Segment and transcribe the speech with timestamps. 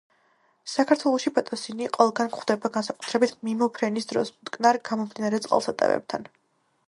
[0.75, 6.27] საქართველოში ბატასინი ყველგან გვხვდება, განსაკუთრებით მიმოფრენის დროს, მტკნარ, გამდინარე წყალსატევებთან.